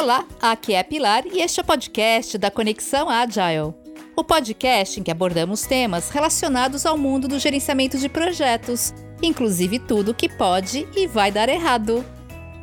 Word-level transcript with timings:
Olá, 0.00 0.24
aqui 0.40 0.74
é 0.74 0.82
Pilar 0.84 1.26
e 1.26 1.40
este 1.40 1.58
é 1.58 1.62
o 1.62 1.66
podcast 1.66 2.38
da 2.38 2.52
Conexão 2.52 3.08
Agile. 3.08 3.74
O 4.14 4.22
podcast 4.22 5.00
em 5.00 5.02
que 5.02 5.10
abordamos 5.10 5.62
temas 5.62 6.08
relacionados 6.10 6.86
ao 6.86 6.96
mundo 6.96 7.26
do 7.26 7.36
gerenciamento 7.36 7.98
de 7.98 8.08
projetos, 8.08 8.94
inclusive 9.20 9.80
tudo 9.80 10.14
que 10.14 10.28
pode 10.28 10.86
e 10.94 11.08
vai 11.08 11.32
dar 11.32 11.48
errado. 11.48 12.04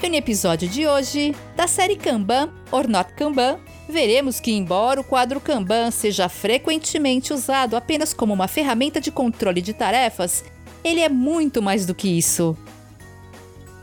E 0.02 0.08
no 0.08 0.16
episódio 0.16 0.70
de 0.70 0.88
hoje, 0.88 1.36
da 1.58 1.68
série 1.68 1.98
Kanban, 1.98 2.54
or 2.72 2.88
Not 2.88 3.14
Kanban, 3.16 3.60
veremos 3.90 4.40
que, 4.40 4.54
embora 4.54 5.02
o 5.02 5.04
quadro 5.04 5.42
Kanban 5.42 5.92
seja 5.92 6.30
frequentemente 6.30 7.34
usado 7.34 7.76
apenas 7.76 8.14
como 8.14 8.34
uma 8.34 8.48
ferramenta 8.48 9.02
de 9.02 9.12
controle 9.12 9.62
de 9.62 9.74
tarefas, 9.74 10.46
ele 10.86 11.02
é 11.02 11.10
muito 11.10 11.62
mais 11.62 11.86
do 11.86 11.94
que 11.94 12.08
isso. 12.08 12.58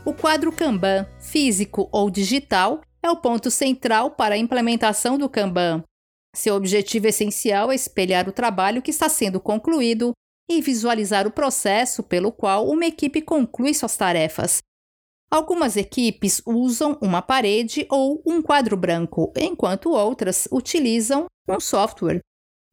O 0.03 0.11
quadro 0.11 0.51
Kanban, 0.51 1.05
físico 1.19 1.87
ou 1.91 2.09
digital, 2.09 2.81
é 3.03 3.11
o 3.11 3.17
ponto 3.17 3.51
central 3.51 4.11
para 4.11 4.35
a 4.35 4.37
implementação 4.37 5.17
do 5.17 5.29
Kanban. 5.29 5.83
Seu 6.33 6.55
objetivo 6.55 7.07
essencial 7.07 7.71
é 7.71 7.75
espelhar 7.75 8.27
o 8.27 8.31
trabalho 8.31 8.81
que 8.81 8.89
está 8.89 9.09
sendo 9.09 9.39
concluído 9.39 10.13
e 10.49 10.61
visualizar 10.61 11.27
o 11.27 11.31
processo 11.31 12.01
pelo 12.01 12.31
qual 12.31 12.67
uma 12.67 12.85
equipe 12.85 13.21
conclui 13.21 13.73
suas 13.73 13.95
tarefas. 13.97 14.59
Algumas 15.29 15.75
equipes 15.75 16.41
usam 16.45 16.97
uma 17.01 17.21
parede 17.21 17.85
ou 17.89 18.21
um 18.25 18.41
quadro 18.41 18.77
branco, 18.77 19.33
enquanto 19.35 19.91
outras 19.91 20.47
utilizam 20.51 21.25
um 21.47 21.59
software. 21.59 22.19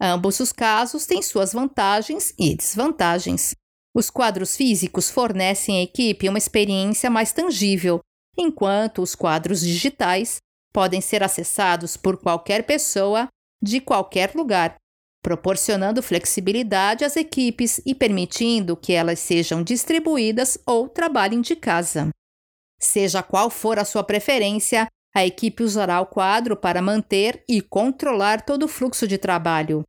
Ambos 0.01 0.41
os 0.41 0.53
casos 0.53 1.06
têm 1.06 1.23
suas 1.23 1.53
vantagens 1.53 2.34
e 2.39 2.55
desvantagens. 2.55 3.55
Os 3.95 4.09
quadros 4.09 4.56
físicos 4.56 5.11
fornecem 5.11 5.78
à 5.78 5.83
equipe 5.83 6.28
uma 6.28 6.39
experiência 6.39 7.11
mais 7.11 7.33
tangível, 7.33 8.01
enquanto 8.40 9.02
os 9.02 9.14
quadros 9.14 9.60
digitais 9.60 10.38
podem 10.72 11.00
ser 11.00 11.22
acessados 11.22 11.96
por 11.96 12.16
qualquer 12.16 12.64
pessoa 12.64 13.28
de 13.62 13.80
qualquer 13.80 14.34
lugar, 14.34 14.77
proporcionando 15.22 16.02
flexibilidade 16.02 17.05
às 17.05 17.16
equipes 17.16 17.80
e 17.84 17.94
permitindo 17.94 18.77
que 18.77 18.92
elas 18.92 19.19
sejam 19.19 19.62
distribuídas 19.62 20.58
ou 20.66 20.88
trabalhem 20.88 21.41
de 21.41 21.55
casa. 21.55 22.08
Seja 22.80 23.22
qual 23.22 23.50
for 23.50 23.78
a 23.78 23.84
sua 23.84 24.02
preferência, 24.02 24.86
a 25.14 25.27
equipe 25.27 25.62
usará 25.62 26.00
o 26.00 26.06
quadro 26.06 26.56
para 26.56 26.80
manter 26.80 27.44
e 27.48 27.60
controlar 27.60 28.42
todo 28.42 28.62
o 28.62 28.69
fluxo 28.69 29.06
de 29.06 29.19
trabalho. 29.19 29.82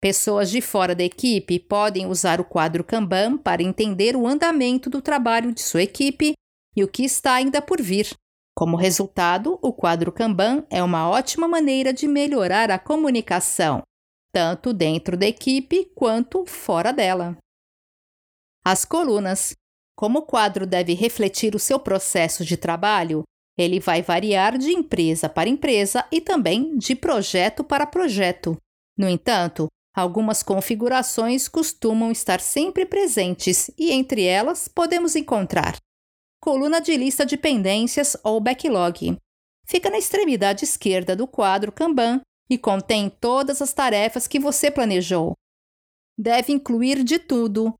Pessoas 0.00 0.50
de 0.50 0.60
fora 0.60 0.94
da 0.94 1.02
equipe 1.02 1.58
podem 1.58 2.06
usar 2.06 2.40
o 2.40 2.44
quadro 2.44 2.84
Kanban 2.84 3.38
para 3.38 3.62
entender 3.62 4.14
o 4.14 4.26
andamento 4.26 4.88
do 4.90 5.00
trabalho 5.00 5.52
de 5.52 5.62
sua 5.62 5.82
equipe 5.82 6.34
e 6.76 6.84
o 6.84 6.88
que 6.88 7.04
está 7.04 7.34
ainda 7.34 7.62
por 7.62 7.80
vir. 7.80 8.14
Como 8.54 8.76
resultado, 8.76 9.58
o 9.62 9.72
quadro 9.72 10.12
Kanban 10.12 10.64
é 10.70 10.82
uma 10.82 11.08
ótima 11.08 11.48
maneira 11.48 11.92
de 11.92 12.06
melhorar 12.06 12.70
a 12.70 12.78
comunicação, 12.78 13.82
tanto 14.32 14.72
dentro 14.72 15.16
da 15.16 15.26
equipe 15.26 15.90
quanto 15.94 16.44
fora 16.46 16.92
dela. 16.92 17.36
As 18.64 18.84
colunas. 18.84 19.54
Como 19.98 20.18
o 20.18 20.22
quadro 20.22 20.66
deve 20.66 20.92
refletir 20.92 21.54
o 21.54 21.58
seu 21.58 21.80
processo 21.80 22.44
de 22.44 22.58
trabalho, 22.58 23.22
ele 23.56 23.80
vai 23.80 24.02
variar 24.02 24.58
de 24.58 24.70
empresa 24.70 25.26
para 25.26 25.48
empresa 25.48 26.06
e 26.12 26.20
também 26.20 26.76
de 26.76 26.94
projeto 26.94 27.64
para 27.64 27.86
projeto. 27.86 28.58
No 28.98 29.08
entanto, 29.08 29.68
algumas 29.94 30.42
configurações 30.42 31.48
costumam 31.48 32.12
estar 32.12 32.40
sempre 32.40 32.84
presentes 32.84 33.70
e 33.78 33.90
entre 33.90 34.24
elas 34.24 34.68
podemos 34.68 35.16
encontrar 35.16 35.78
coluna 36.46 36.80
de 36.80 36.96
lista 36.96 37.26
de 37.26 37.36
pendências 37.36 38.16
ou 38.22 38.40
backlog. 38.40 39.18
Fica 39.66 39.90
na 39.90 39.98
extremidade 39.98 40.64
esquerda 40.64 41.16
do 41.16 41.26
quadro 41.26 41.72
Kanban 41.72 42.20
e 42.48 42.56
contém 42.56 43.10
todas 43.10 43.60
as 43.60 43.72
tarefas 43.72 44.28
que 44.28 44.38
você 44.38 44.70
planejou. 44.70 45.32
Deve 46.16 46.52
incluir 46.52 47.02
de 47.02 47.18
tudo, 47.18 47.74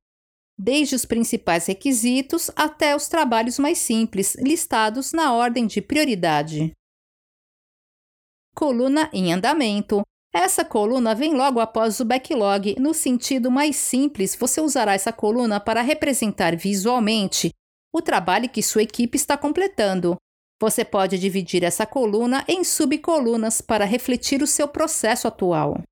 desde 0.59 0.97
os 0.97 1.05
principais 1.05 1.67
requisitos 1.67 2.51
até 2.57 2.97
os 2.97 3.07
trabalhos 3.07 3.57
mais 3.57 3.79
simples, 3.79 4.35
listados 4.35 5.13
na 5.13 5.33
ordem 5.33 5.65
de 5.69 5.81
prioridade. 5.81 6.73
Coluna 8.53 9.09
em 9.13 9.33
andamento. 9.33 10.03
Essa 10.35 10.65
coluna 10.65 11.15
vem 11.15 11.35
logo 11.35 11.61
após 11.61 12.01
o 12.01 12.05
backlog. 12.05 12.75
No 12.81 12.93
sentido 12.93 13.49
mais 13.49 13.77
simples, 13.77 14.35
você 14.35 14.61
usará 14.61 14.93
essa 14.93 15.13
coluna 15.13 15.61
para 15.61 15.83
representar 15.83 16.57
visualmente 16.57 17.53
o 17.97 18.03
trabalho 18.03 18.49
que 18.51 18.62
sua 18.62 18.83
equipe 18.83 19.17
está 19.17 19.39
completando. 19.39 20.17
Você 20.61 20.84
pode 20.84 21.19
dividir 21.19 21.65
essa 21.65 21.87
coluna 21.87 22.45
em 22.47 22.62
subcolunas 22.62 23.62
para 23.62 23.87
refletir 23.87 24.43
o 24.43 24.47
seu 24.47 24.69
processo 24.69 25.27
atual. 25.27 25.83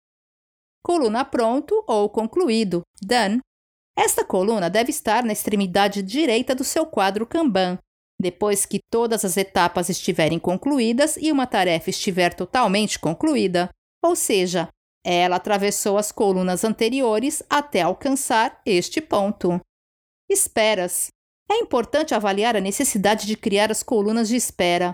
Coluna 0.85 1.25
pronto 1.25 1.83
ou 1.87 2.11
concluído, 2.11 2.83
done. 3.01 3.41
Esta 3.97 4.23
coluna 4.23 4.69
deve 4.69 4.91
estar 4.91 5.25
na 5.25 5.33
extremidade 5.33 6.03
direita 6.03 6.55
do 6.55 6.63
seu 6.63 6.85
quadro 6.85 7.27
Kanban. 7.27 7.79
Depois 8.21 8.67
que 8.67 8.81
todas 8.93 9.25
as 9.25 9.39
etapas 9.39 9.89
estiverem 9.89 10.39
concluídas 10.39 11.17
e 11.17 11.33
uma 11.33 11.47
tarefa 11.47 11.89
estiver 11.89 12.35
totalmente 12.35 12.99
concluída, 12.99 13.71
ou 14.05 14.15
seja, 14.15 14.69
ela 15.03 15.37
atravessou 15.37 15.97
as 15.97 16.13
colunas 16.13 16.65
anteriores 16.65 17.43
até 17.49 17.81
alcançar 17.81 18.61
este 18.67 19.01
ponto. 19.01 19.59
Esperas. 20.29 21.14
É 21.51 21.57
importante 21.57 22.15
avaliar 22.15 22.57
a 22.57 22.61
necessidade 22.61 23.27
de 23.27 23.37
criar 23.37 23.71
as 23.71 23.83
colunas 23.83 24.29
de 24.29 24.37
espera. 24.37 24.93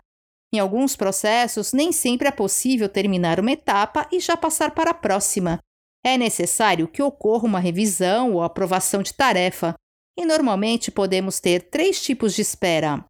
Em 0.53 0.59
alguns 0.59 0.97
processos, 0.97 1.73
nem 1.73 1.93
sempre 1.93 2.29
é 2.29 2.33
possível 2.33 2.89
terminar 2.89 3.39
uma 3.39 3.53
etapa 3.53 4.09
e 4.11 4.19
já 4.19 4.37
passar 4.37 4.75
para 4.75 4.91
a 4.91 4.95
próxima. 4.95 5.61
É 6.05 6.17
necessário 6.17 6.89
que 6.89 7.03
ocorra 7.03 7.45
uma 7.45 7.61
revisão 7.61 8.33
ou 8.33 8.43
aprovação 8.43 9.03
de 9.03 9.15
tarefa, 9.15 9.75
e 10.19 10.25
normalmente 10.25 10.91
podemos 10.91 11.41
ter 11.41 11.71
três 11.71 12.03
tipos 12.03 12.35
de 12.35 12.43
espera: 12.43 13.05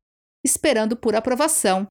esperando 0.45 0.97
por 0.97 1.15
aprovação. 1.15 1.87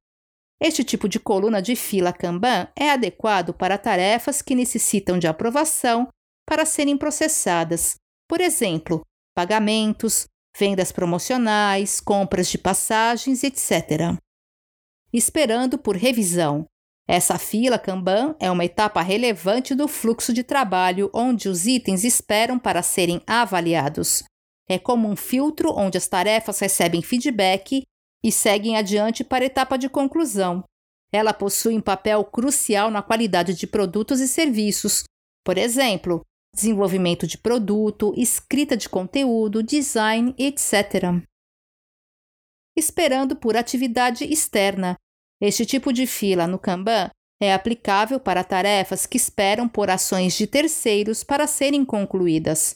Este 0.62 0.84
tipo 0.84 1.08
de 1.08 1.20
coluna 1.20 1.62
de 1.62 1.76
fila 1.76 2.12
Kanban 2.12 2.68
é 2.78 2.92
adequado 2.92 3.54
para 3.54 3.78
tarefas 3.78 4.42
que 4.42 4.54
necessitam 4.54 5.18
de 5.18 5.26
aprovação 5.26 6.09
para 6.46 6.66
serem 6.66 6.98
processadas, 6.98 7.96
por 8.28 8.42
exemplo, 8.42 9.02
pagamentos, 9.34 10.28
vendas 10.59 10.92
promocionais, 10.92 12.02
compras 12.02 12.50
de 12.50 12.58
passagens, 12.58 13.44
etc. 13.44 14.18
Esperando 15.14 15.78
por 15.78 15.96
revisão. 15.96 16.66
Essa 17.08 17.40
fila 17.40 17.80
Kanban 17.80 18.36
é 18.40 18.52
uma 18.52 18.66
etapa 18.66 19.02
relevante 19.02 19.74
do 19.74 19.88
fluxo 19.88 20.31
de 20.34 20.44
trabalho 20.44 21.09
onde 21.14 21.47
os 21.47 21.66
itens 21.66 22.03
esperam 22.03 22.59
para 22.59 22.84
serem 22.84 23.22
avaliados. 23.25 24.24
É 24.68 24.78
como 24.78 25.09
um 25.09 25.16
filtro 25.16 25.74
onde 25.75 25.97
as 25.97 26.08
tarefas 26.08 26.59
recebem 26.59 27.02
feedback 27.02 27.81
e 28.24 28.31
seguem 28.31 28.78
adiante 28.78 29.24
para 29.24 29.44
a 29.44 29.47
etapa 29.47 29.78
de 29.78 29.90
conclusão. 29.90 30.64
Ela 31.12 31.34
possui 31.34 31.76
um 31.76 31.81
papel 31.81 32.24
crucial 32.26 32.91
na 32.91 33.02
qualidade 33.02 33.56
de 33.56 33.66
produtos 33.66 34.20
e 34.20 34.28
serviços. 34.28 35.03
Por 35.44 35.58
exemplo, 35.58 36.22
desenvolvimento 36.54 37.28
de 37.28 37.38
produto, 37.38 38.14
escrita 38.18 38.76
de 38.76 38.90
conteúdo, 38.90 39.64
design, 39.64 40.34
etc. 40.38 41.24
Esperando 42.78 43.36
por 43.36 43.56
atividade 43.56 44.26
externa. 44.26 44.96
Este 45.42 45.66
tipo 45.66 45.94
de 45.94 46.06
fila 46.06 46.48
no 46.48 46.59
Kanban 46.59 47.09
é 47.42 47.54
aplicável 47.54 48.20
para 48.20 48.44
tarefas 48.44 49.06
que 49.06 49.16
esperam 49.16 49.68
por 49.68 49.90
ações 49.90 50.34
de 50.38 50.46
terceiros 50.46 51.24
para 51.24 51.48
serem 51.48 51.86
concluídas. 51.86 52.76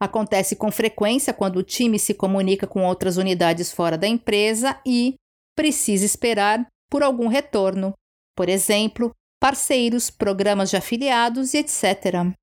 Acontece 0.00 0.54
com 0.54 0.70
frequência 0.70 1.32
quando 1.32 1.56
o 1.56 1.62
time 1.62 1.98
se 1.98 2.14
comunica 2.14 2.66
com 2.66 2.84
outras 2.84 3.16
unidades 3.16 3.72
fora 3.72 3.98
da 3.98 4.06
empresa 4.06 4.80
e 4.86 5.14
precisa 5.56 6.04
esperar 6.04 6.66
por 6.90 7.02
algum 7.02 7.26
retorno, 7.26 7.92
por 8.36 8.48
exemplo, 8.48 9.10
parceiros, 9.40 10.10
programas 10.10 10.70
de 10.70 10.76
afiliados 10.76 11.54
e 11.54 11.58
etc. 11.58 12.34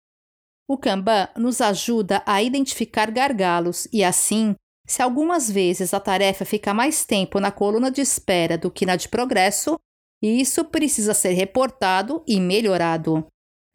O 0.72 0.78
Kanban 0.78 1.28
nos 1.36 1.60
ajuda 1.60 2.24
a 2.26 2.42
identificar 2.42 3.12
gargalos 3.12 3.90
e, 3.92 4.06
assim, 4.06 4.56
se 4.88 5.02
algumas 5.02 5.52
vezes 5.52 5.94
a 5.94 6.00
tarefa 6.00 6.46
fica 6.46 6.74
mais 6.74 7.04
tempo 7.04 7.42
na 7.42 7.52
coluna 7.52 7.92
de 7.92 8.00
espera 8.00 8.58
do 8.58 8.72
que 8.72 8.86
na 8.86 8.96
de 8.96 9.10
progresso, 9.10 9.78
isso 10.24 10.64
precisa 10.64 11.14
ser 11.14 11.34
reportado 11.34 12.24
e 12.26 12.40
melhorado. 12.40 13.28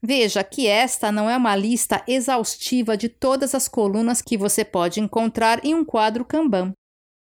Veja 0.03 0.43
que 0.43 0.67
esta 0.67 1.13
não 1.13 1.29
é 1.29 1.37
uma 1.37 1.55
lista 1.55 2.03
exaustiva 2.09 2.97
de 2.97 3.11
todas 3.11 3.55
as 3.55 3.69
colunas 3.69 4.23
que 4.23 4.39
você 4.39 4.65
pode 4.65 4.99
encontrar 4.99 5.63
em 5.67 5.75
um 5.75 5.85
quadro 5.85 6.25
Kanban. 6.25 6.73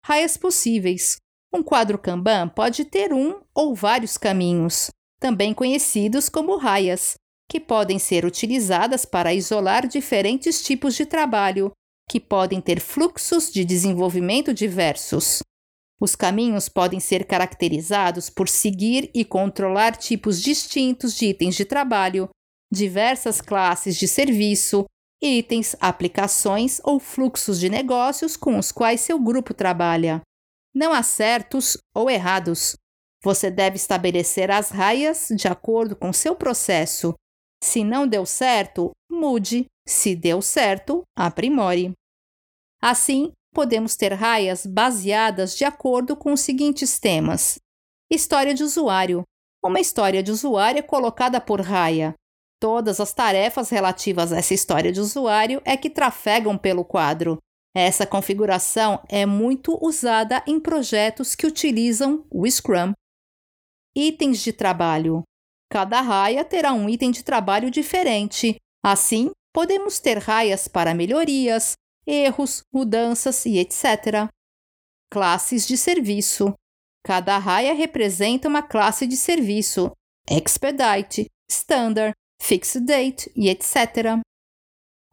Raias 0.06 0.36
possíveis. 0.36 1.16
Um 1.54 1.64
quadro 1.64 1.98
Kanban 1.98 2.50
pode 2.50 2.84
ter 2.84 3.14
um 3.14 3.40
ou 3.56 3.74
vários 3.74 4.18
caminhos, 4.18 4.92
também 5.18 5.54
conhecidos 5.54 6.28
como 6.28 6.58
raias, 6.58 7.16
que 7.52 7.60
podem 7.60 8.00
ser 8.00 8.24
utilizadas 8.24 9.04
para 9.04 9.34
isolar 9.34 9.86
diferentes 9.86 10.64
tipos 10.64 10.96
de 10.96 11.06
trabalho, 11.06 11.74
que 12.10 12.18
podem 12.18 12.62
ter 12.62 12.80
fluxos 12.80 13.52
de 13.52 13.66
desenvolvimento 13.66 14.54
diversos. 14.54 15.40
Os 16.00 16.16
caminhos 16.16 16.70
podem 16.70 17.02
ser 17.02 17.26
caracterizados 17.26 18.30
por 18.30 18.48
seguir 18.48 19.12
e 19.14 19.26
controlar 19.26 19.98
tipos 19.98 20.42
distintos 20.42 21.14
de 21.14 21.26
itens 21.26 21.56
de 21.56 21.66
trabalho, 21.66 22.30
diversas 22.72 23.42
classes 23.42 23.98
de 23.98 24.08
serviço, 24.08 24.86
itens, 25.22 25.76
aplicações 25.82 26.80
ou 26.86 27.02
fluxos 27.02 27.60
de 27.60 27.68
negócios 27.68 28.38
com 28.38 28.58
os 28.58 28.72
quais 28.72 29.02
seu 29.02 29.20
grupo 29.20 29.54
trabalha. 29.54 30.22
Não 30.74 30.94
há 30.94 31.04
certos 31.04 31.78
ou 31.94 32.10
errados. 32.10 32.78
Você 33.22 33.52
deve 33.52 33.76
estabelecer 33.76 34.50
as 34.50 34.70
raias 34.70 35.28
de 35.36 35.50
acordo 35.50 35.98
com 35.98 36.14
seu 36.14 36.34
processo. 36.34 37.14
Se 37.64 37.84
não 37.84 38.08
deu 38.08 38.26
certo, 38.26 38.92
mude. 39.10 39.66
Se 39.88 40.16
deu 40.16 40.42
certo, 40.42 41.04
aprimore. 41.18 41.92
Assim, 42.82 43.32
podemos 43.54 43.96
ter 43.96 44.14
raias 44.14 44.66
baseadas 44.66 45.56
de 45.56 45.66
acordo 45.66 46.16
com 46.16 46.34
os 46.34 46.42
seguintes 46.42 47.00
temas: 47.00 47.60
História 48.10 48.54
de 48.54 48.64
usuário. 48.64 49.24
Uma 49.64 49.80
história 49.80 50.24
de 50.24 50.32
usuário 50.32 50.80
é 50.80 50.84
colocada 50.84 51.40
por 51.40 51.62
raia. 51.62 52.16
Todas 52.60 53.00
as 53.00 53.14
tarefas 53.14 53.70
relativas 53.70 54.32
a 54.32 54.38
essa 54.38 54.54
história 54.54 54.92
de 54.92 55.00
usuário 55.00 55.62
é 55.66 55.76
que 55.78 55.90
trafegam 55.90 56.58
pelo 56.58 56.86
quadro. 56.86 57.38
Essa 57.76 58.06
configuração 58.06 59.02
é 59.08 59.26
muito 59.26 59.78
usada 59.82 60.44
em 60.46 60.60
projetos 60.60 61.36
que 61.36 61.48
utilizam 61.48 62.26
o 62.30 62.50
Scrum. 62.50 62.94
Itens 63.96 64.40
de 64.40 64.52
trabalho. 64.52 65.24
Cada 65.72 66.02
raia 66.02 66.44
terá 66.44 66.74
um 66.74 66.90
item 66.90 67.12
de 67.12 67.24
trabalho 67.24 67.72
diferente. 67.72 68.58
Assim, 68.84 69.32
podemos 69.54 70.02
ter 70.02 70.18
raias 70.18 70.68
para 70.68 70.94
melhorias, 70.94 71.76
erros, 72.06 72.62
mudanças 72.74 73.46
e 73.46 73.58
etc. 73.58 74.30
Classes 75.10 75.66
de 75.66 75.78
serviço. 75.78 76.54
Cada 77.06 77.38
raia 77.38 77.74
representa 77.74 78.50
uma 78.50 78.62
classe 78.62 79.08
de 79.08 79.16
serviço: 79.16 79.90
Expedite, 80.30 81.28
Standard, 81.50 82.14
Fixed 82.42 82.86
Date 82.86 83.32
e 83.34 83.48
etc. 83.48 84.20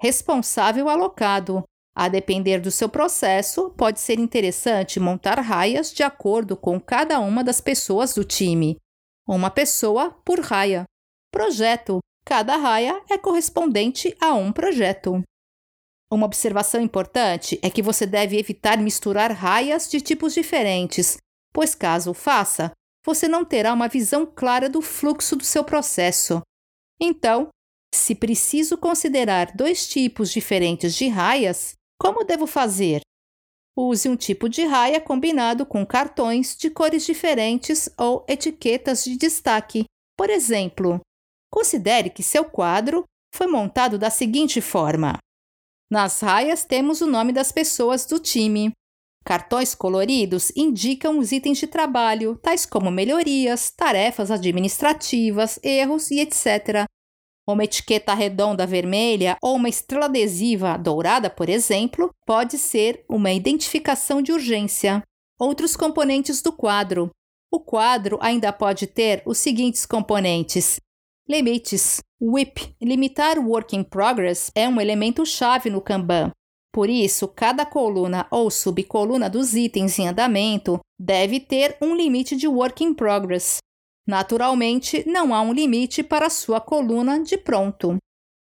Responsável 0.01 0.89
alocado. 0.89 1.63
A 1.95 2.09
depender 2.09 2.61
do 2.61 2.73
seu 2.73 2.89
processo, 2.89 3.71
pode 3.71 4.01
ser 4.01 4.19
interessante 4.19 4.99
montar 4.99 5.39
raias 5.41 5.93
de 5.93 6.03
acordo 6.03 6.57
com 6.57 6.81
cada 6.81 7.21
uma 7.21 7.45
das 7.45 7.61
pessoas 7.61 8.13
do 8.13 8.25
time. 8.25 8.77
Uma 9.31 9.51
pessoa 9.51 10.11
por 10.25 10.41
raia. 10.41 10.85
Projeto. 11.31 11.99
Cada 12.25 12.57
raia 12.57 13.03
é 13.11 13.19
correspondente 13.19 14.17
a 14.19 14.33
um 14.33 14.51
projeto. 14.51 15.23
Uma 16.11 16.25
observação 16.25 16.81
importante 16.81 17.61
é 17.63 17.69
que 17.69 17.83
você 17.83 18.07
deve 18.07 18.39
evitar 18.39 18.79
misturar 18.79 19.31
raias 19.31 19.87
de 19.91 20.01
tipos 20.01 20.33
diferentes, 20.33 21.19
pois 21.53 21.75
caso 21.75 22.15
faça, 22.15 22.73
você 23.05 23.29
não 23.29 23.45
terá 23.45 23.75
uma 23.75 23.87
visão 23.87 24.25
clara 24.25 24.67
do 24.67 24.81
fluxo 24.81 25.37
do 25.37 25.45
seu 25.45 25.63
processo. 25.63 26.41
Então, 26.99 27.49
se 27.95 28.15
preciso 28.15 28.79
considerar 28.79 29.55
dois 29.55 29.87
tipos 29.87 30.33
diferentes 30.33 30.95
de 30.95 31.07
raias, 31.07 31.75
como 32.01 32.25
devo 32.25 32.47
fazer? 32.47 33.03
Use 33.81 34.09
um 34.09 34.17
tipo 34.17 34.49
de 34.49 34.65
raia 34.65 35.01
combinado 35.01 35.65
com 35.65 35.87
cartões 35.87 36.57
de 36.57 36.69
cores 36.69 37.07
diferentes 37.07 37.89
ou 37.97 38.25
etiquetas 38.27 39.05
de 39.05 39.17
destaque. 39.17 39.85
Por 40.17 40.29
exemplo, 40.29 41.01
considere 41.49 42.11
que 42.11 42.21
seu 42.21 42.45
quadro 42.45 43.05
foi 43.33 43.47
montado 43.47 43.97
da 43.97 44.11
seguinte 44.11 44.61
forma: 44.61 45.17
nas 45.89 46.19
raias 46.21 46.65
temos 46.65 47.01
o 47.01 47.07
nome 47.07 47.33
das 47.33 47.53
pessoas 47.53 48.05
do 48.05 48.19
time. 48.19 48.73
Cartões 49.25 49.77
coloridos 49.77 50.51
indicam 50.57 51.17
os 51.17 51.31
itens 51.31 51.59
de 51.59 51.69
trabalho, 51.69 52.37
tais 52.37 52.67
como 52.67 52.91
melhorias, 52.91 53.71
tarefas 53.71 54.33
administrativas, 54.33 55.57
erros 55.63 56.11
e 56.11 56.19
etc. 56.19 56.85
Uma 57.49 57.65
etiqueta 57.65 58.13
redonda 58.13 58.67
vermelha 58.67 59.39
ou 59.41 59.57
uma 59.57 59.71
estrela 59.71 60.05
adesiva 60.05 60.77
dourada, 60.77 61.31
por 61.31 61.49
exemplo, 61.49 62.11
pode 62.27 62.59
ser 62.59 63.07
uma 63.09 63.33
identificação 63.33 64.21
de 64.21 64.33
urgência. 64.33 65.03
Outros 65.41 65.75
componentes 65.75 66.43
do 66.43 66.53
quadro. 66.53 67.11
O 67.51 67.59
quadro 67.59 68.19
ainda 68.21 68.53
pode 68.53 68.87
ter 68.87 69.23
os 69.25 69.39
seguintes 69.39 69.87
componentes: 69.87 70.79
limites, 71.27 72.03
WIP, 72.21 72.75
limitar 72.83 73.39
o 73.39 73.49
work 73.49 73.75
in 73.75 73.83
progress, 73.83 74.51
é 74.55 74.69
um 74.69 74.79
elemento 74.79 75.25
chave 75.25 75.71
no 75.71 75.81
Kanban. 75.81 76.31
Por 76.71 76.91
isso, 76.91 77.27
cada 77.27 77.65
coluna 77.65 78.27
ou 78.31 78.51
subcoluna 78.51 79.31
dos 79.31 79.55
itens 79.55 79.99
em 79.99 80.07
andamento 80.07 80.79
deve 81.01 81.41
ter 81.41 81.79
um 81.81 81.97
limite 81.97 82.37
de 82.37 82.47
work 82.47 82.85
in 82.85 82.93
progress. 82.93 83.57
Naturalmente, 84.09 85.07
não 85.07 85.35
há 85.35 85.43
um 85.43 85.53
limite 85.53 86.03
para 86.03 86.31
sua 86.31 86.59
coluna 86.63 87.23
de 87.23 87.37
pronto. 87.37 87.99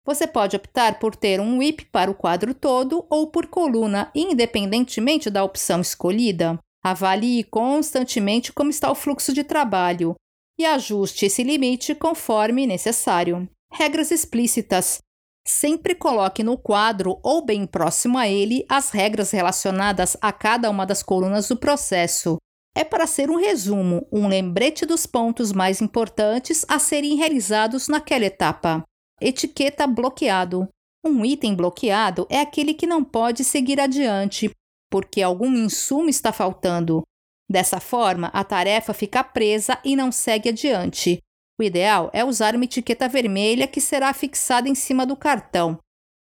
Você 0.06 0.26
pode 0.26 0.56
optar 0.56 0.98
por 0.98 1.14
ter 1.14 1.42
um 1.42 1.58
WIP 1.58 1.86
para 1.92 2.10
o 2.10 2.16
quadro 2.16 2.54
todo 2.54 3.06
ou 3.10 3.28
por 3.28 3.48
coluna, 3.48 4.10
independentemente 4.16 5.30
da 5.30 5.44
opção 5.44 5.82
escolhida. 5.82 6.58
Avalie 6.82 7.44
constantemente 7.44 8.54
como 8.54 8.70
está 8.70 8.90
o 8.90 8.96
fluxo 8.96 9.34
de 9.34 9.44
trabalho 9.44 10.16
e 10.58 10.66
ajuste 10.66 11.26
esse 11.26 11.44
limite 11.44 11.94
conforme 11.94 12.66
necessário. 12.66 13.48
Regras 13.74 14.10
explícitas. 14.10 15.00
Sempre 15.46 15.96
coloque 15.96 16.44
no 16.44 16.58
quadro 16.58 17.20
ou 17.22 17.44
bem 17.44 17.66
próximo 17.66 18.18
a 18.18 18.28
ele 18.28 18.66
as 18.70 18.90
regras 18.90 19.32
relacionadas 19.32 20.16
a 20.22 20.32
cada 20.32 20.70
uma 20.70 20.86
das 20.86 21.04
colunas 21.04 21.50
do 21.50 21.58
processo. 21.58 22.38
É 22.76 22.84
para 22.84 23.06
ser 23.06 23.30
um 23.30 23.36
resumo, 23.36 24.08
um 24.12 24.28
lembrete 24.28 24.86
dos 24.86 25.06
pontos 25.06 25.52
mais 25.52 25.82
importantes 25.82 26.66
a 26.68 26.80
serem 26.80 27.16
realizados 27.16 27.88
naquela 27.88 28.26
etapa. 28.26 28.84
Etiqueta 29.20 29.86
bloqueado. 29.86 30.68
Um 31.06 31.26
item 31.26 31.56
bloqueado 31.56 32.28
é 32.30 32.40
aquele 32.40 32.74
que 32.74 32.88
não 32.88 33.04
pode 33.04 33.44
seguir 33.44 33.80
adiante 33.80 34.52
porque 34.92 35.22
algum 35.22 35.56
insumo 35.56 36.10
está 36.10 36.34
faltando. 36.34 37.02
Dessa 37.50 37.80
forma, 37.80 38.28
a 38.28 38.44
tarefa 38.44 38.94
fica 38.94 39.24
presa 39.24 39.80
e 39.86 39.96
não 39.96 40.12
segue 40.12 40.50
adiante. 40.50 41.20
O 41.60 41.64
ideal 41.64 42.10
é 42.14 42.24
usar 42.24 42.56
uma 42.56 42.66
etiqueta 42.66 43.08
vermelha 43.08 43.68
que 43.68 43.80
será 43.80 44.14
fixada 44.14 44.68
em 44.68 44.76
cima 44.76 45.06
do 45.06 45.16
cartão. 45.16 45.80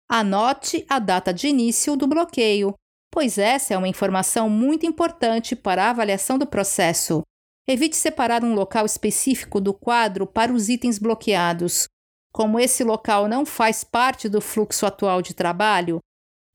Anote 0.10 0.86
a 0.90 0.98
data 0.98 1.34
de 1.34 1.48
início 1.48 1.98
do 1.98 2.08
bloqueio, 2.08 2.74
pois 3.14 3.38
essa 3.38 3.76
é 3.76 3.78
uma 3.78 3.88
informação 3.88 4.50
muito 4.50 4.88
importante 4.88 5.56
para 5.56 5.86
a 5.86 5.92
avaliação 5.92 6.36
do 6.40 6.48
processo. 6.48 7.22
Evite 7.70 7.96
separar 7.96 8.44
um 8.44 8.56
local 8.56 8.88
específico 8.88 9.62
do 9.62 9.72
quadro 9.72 10.26
para 10.26 10.52
os 10.52 10.68
itens 10.68 10.98
bloqueados. 10.98 11.88
Como 12.34 12.60
esse 12.60 12.84
local 12.84 13.28
não 13.28 13.46
faz 13.46 13.84
parte 13.84 14.28
do 14.28 14.42
fluxo 14.42 14.88
atual 14.88 15.22
de 15.22 15.36
trabalho, 15.36 16.00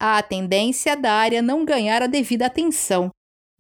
há 0.03 0.19
a 0.19 0.23
tendência 0.23 0.97
da 0.97 1.13
área 1.13 1.41
não 1.41 1.65
ganhar 1.65 2.03
a 2.03 2.09
devida 2.09 2.47
atenção 2.47 3.09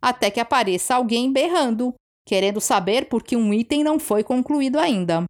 até 0.02 0.30
que 0.30 0.40
apareça 0.40 0.94
alguém 0.94 1.32
berrando, 1.32 1.94
querendo 2.26 2.60
saber 2.60 3.08
por 3.08 3.22
que 3.22 3.36
um 3.36 3.52
item 3.54 3.84
não 3.84 3.98
foi 3.98 4.24
concluído 4.24 4.78
ainda. 4.78 5.24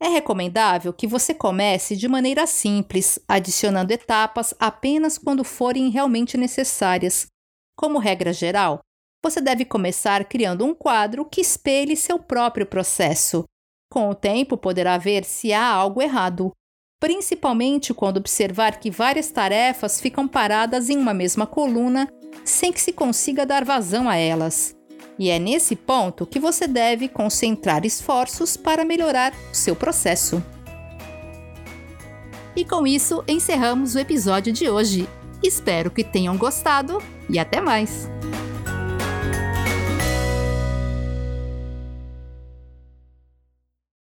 É 0.00 0.08
recomendável 0.08 0.92
que 0.92 1.06
você 1.06 1.34
comece 1.34 1.96
de 1.96 2.06
maneira 2.06 2.46
simples, 2.46 3.18
adicionando 3.26 3.92
etapas 3.92 4.54
apenas 4.58 5.18
quando 5.18 5.42
forem 5.42 5.90
realmente 5.90 6.36
necessárias. 6.36 7.26
Como 7.76 7.98
regra 7.98 8.32
geral, 8.32 8.80
você 9.24 9.40
deve 9.40 9.64
começar 9.64 10.24
criando 10.24 10.64
um 10.64 10.74
quadro 10.74 11.24
que 11.24 11.40
espelhe 11.40 11.96
seu 11.96 12.18
próprio 12.18 12.64
processo. 12.64 13.44
Com 13.90 14.08
o 14.08 14.14
tempo, 14.14 14.56
poderá 14.56 14.96
ver 14.98 15.24
se 15.24 15.52
há 15.52 15.66
algo 15.66 16.00
errado, 16.00 16.52
principalmente 17.00 17.92
quando 17.92 18.18
observar 18.18 18.78
que 18.78 18.90
várias 18.90 19.30
tarefas 19.30 20.00
ficam 20.00 20.28
paradas 20.28 20.88
em 20.88 20.96
uma 20.96 21.14
mesma 21.14 21.46
coluna 21.46 22.08
sem 22.44 22.72
que 22.72 22.80
se 22.80 22.92
consiga 22.92 23.44
dar 23.44 23.64
vazão 23.64 24.08
a 24.08 24.16
elas. 24.16 24.77
E 25.18 25.30
é 25.30 25.38
nesse 25.38 25.74
ponto 25.74 26.26
que 26.26 26.38
você 26.38 26.66
deve 26.66 27.08
concentrar 27.08 27.84
esforços 27.84 28.56
para 28.56 28.84
melhorar 28.84 29.32
o 29.52 29.54
seu 29.54 29.74
processo. 29.74 30.42
E 32.54 32.64
com 32.64 32.86
isso 32.86 33.22
encerramos 33.26 33.94
o 33.94 33.98
episódio 33.98 34.52
de 34.52 34.68
hoje. 34.68 35.08
Espero 35.42 35.90
que 35.90 36.04
tenham 36.04 36.36
gostado 36.36 37.02
e 37.28 37.38
até 37.38 37.60
mais! 37.60 38.17